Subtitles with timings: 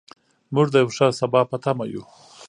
[0.53, 2.03] موږ د یو ښه سبا په تمه یو.